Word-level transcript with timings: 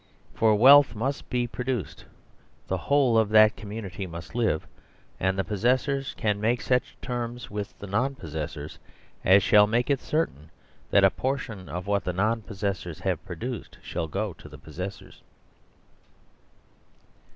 For 0.33 0.55
wealth 0.55 0.95
must 0.95 1.29
be 1.29 1.45
produced: 1.45 2.05
the 2.65 2.77
whole 2.89 3.19
of 3.19 3.29
that 3.29 3.55
community 3.55 4.07
must 4.07 4.33
live: 4.33 4.65
and 5.19 5.37
the 5.37 5.43
pos 5.43 5.59
sessors 5.61 6.15
can 6.15 6.41
make 6.41 6.63
such 6.63 6.97
terms 7.03 7.51
with 7.51 7.77
the 7.77 7.85
non 7.85 8.15
possessors 8.15 8.79
as 9.23 9.43
shall 9.43 9.67
make 9.67 9.91
it 9.91 9.99
certain 10.01 10.49
that 10.89 11.03
a 11.03 11.11
portion 11.11 11.69
of 11.69 11.85
what 11.85 12.03
the 12.03 12.13
non 12.13 12.41
possessors 12.41 13.01
have 13.01 13.23
produced 13.25 13.77
shall 13.83 14.07
go 14.07 14.33
to 14.33 14.49
the 14.49 14.57
possessors. 14.57 15.21